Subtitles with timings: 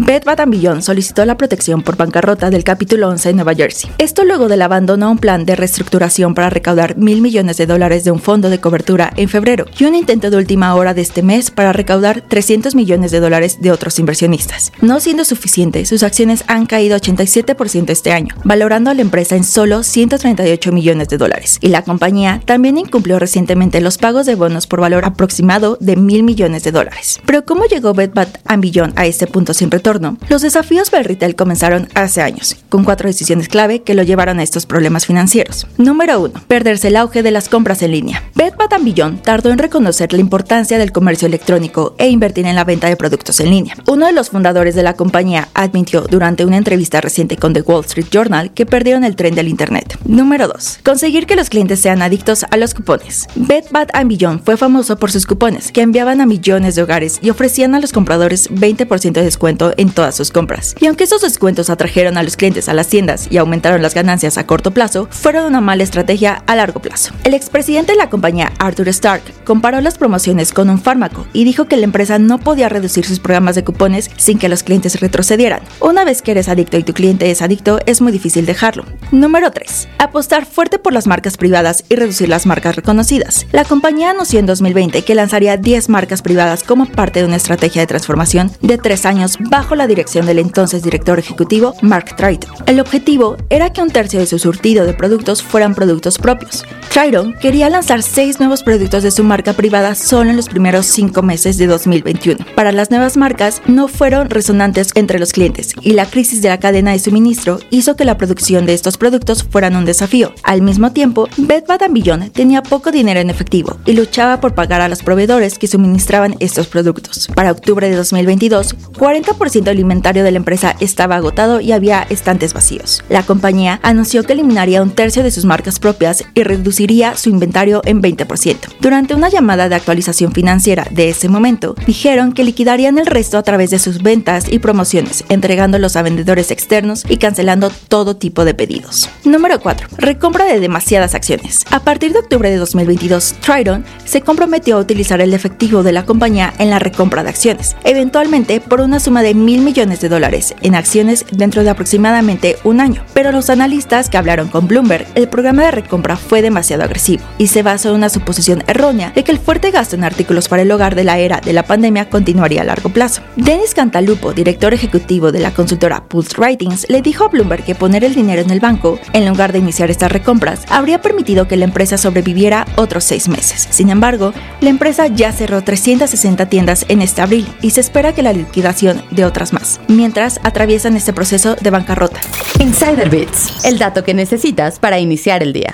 [0.00, 3.90] Beth Beyond solicitó la protección por bancarrota del capítulo 11 en Nueva Jersey.
[3.98, 8.04] Esto luego del abandono a un plan de reestructuración para recaudar mil millones de dólares
[8.04, 11.24] de un fondo de cobertura en febrero y un intento de última hora de este
[11.24, 14.72] mes para recaudar 300 millones de dólares de otros inversionistas.
[14.80, 19.42] No siendo suficiente, sus acciones han caído 87% este año, valorando a la empresa en
[19.42, 21.58] solo 138 millones de dólares.
[21.60, 26.22] Y la compañía también incumplió recientemente los pagos de bonos por valor aproximado de mil
[26.22, 27.18] millones de dólares.
[27.26, 29.87] Pero ¿cómo llegó Beth Bath Beyond a este punto sin retorno?
[30.28, 34.38] Los desafíos para el retail comenzaron hace años, con cuatro decisiones clave que lo llevaron
[34.38, 35.66] a estos problemas financieros.
[35.78, 36.42] Número 1.
[36.46, 38.22] Perderse el auge de las compras en línea.
[38.34, 42.64] Bed Bath Beyond tardó en reconocer la importancia del comercio electrónico e invertir en la
[42.64, 43.76] venta de productos en línea.
[43.86, 47.86] Uno de los fundadores de la compañía admitió durante una entrevista reciente con The Wall
[47.86, 49.98] Street Journal que perdieron el tren del Internet.
[50.04, 50.80] Número 2.
[50.84, 53.26] Conseguir que los clientes sean adictos a los cupones.
[53.36, 57.30] Bed Bath Beyond fue famoso por sus cupones, que enviaban a millones de hogares y
[57.30, 60.74] ofrecían a los compradores 20% de descuento en todas sus compras.
[60.78, 64.36] Y aunque esos descuentos atrajeron a los clientes a las tiendas y aumentaron las ganancias
[64.36, 67.14] a corto plazo, fueron una mala estrategia a largo plazo.
[67.24, 71.66] El expresidente de la compañía, Arthur Stark, comparó las promociones con un fármaco y dijo
[71.66, 75.60] que la empresa no podía reducir sus programas de cupones sin que los clientes retrocedieran.
[75.80, 78.84] Una vez que eres adicto y tu cliente es adicto, es muy difícil dejarlo.
[79.12, 79.88] Número 3.
[79.98, 83.46] Apostar fuerte por las marcas privadas y reducir las marcas reconocidas.
[83.52, 87.82] La compañía anunció en 2020 que lanzaría 10 marcas privadas como parte de una estrategia
[87.82, 92.48] de transformación de 3 años bajo la dirección del entonces director ejecutivo Mark Triton.
[92.66, 96.64] El objetivo era que un tercio de su surtido de productos fueran productos propios.
[96.90, 101.22] Triton quería lanzar seis nuevos productos de su marca privada solo en los primeros cinco
[101.22, 102.38] meses de 2021.
[102.54, 106.60] Para las nuevas marcas no fueron resonantes entre los clientes y la crisis de la
[106.60, 110.32] cadena de suministro hizo que la producción de estos productos fueran un desafío.
[110.44, 114.82] Al mismo tiempo, Bed Bath Beyond tenía poco dinero en efectivo y luchaba por pagar
[114.82, 117.26] a los proveedores que suministraban estos productos.
[117.34, 122.54] Para octubre de 2022, 40% el inventario de la empresa estaba agotado y había estantes
[122.54, 123.02] vacíos.
[123.08, 127.82] La compañía anunció que eliminaría un tercio de sus marcas propias y reduciría su inventario
[127.84, 128.56] en 20%.
[128.80, 133.42] Durante una llamada de actualización financiera de ese momento, dijeron que liquidarían el resto a
[133.42, 138.54] través de sus ventas y promociones, entregándolos a vendedores externos y cancelando todo tipo de
[138.54, 139.08] pedidos.
[139.24, 139.88] Número 4.
[139.98, 141.64] Recompra de demasiadas acciones.
[141.70, 146.04] A partir de octubre de 2022, Triton se comprometió a utilizar el efectivo de la
[146.04, 150.54] compañía en la recompra de acciones, eventualmente por una suma de mil millones de dólares
[150.62, 153.04] en acciones dentro de aproximadamente un año.
[153.14, 157.48] Pero los analistas que hablaron con Bloomberg, el programa de recompra fue demasiado agresivo y
[157.48, 160.70] se basó en una suposición errónea de que el fuerte gasto en artículos para el
[160.70, 163.22] hogar de la era de la pandemia continuaría a largo plazo.
[163.36, 168.04] Dennis Cantalupo, director ejecutivo de la consultora Pulse Ratings, le dijo a Bloomberg que poner
[168.04, 171.64] el dinero en el banco, en lugar de iniciar estas recompras, habría permitido que la
[171.64, 173.68] empresa sobreviviera otros seis meses.
[173.70, 178.22] Sin embargo, la empresa ya cerró 360 tiendas en este abril y se espera que
[178.22, 182.20] la liquidación de otras más, mientras atraviesan este proceso de bancarrota.
[182.58, 185.72] Insider Bits, el dato que necesitas para iniciar el día.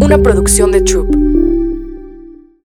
[0.00, 1.31] Una producción de Troop.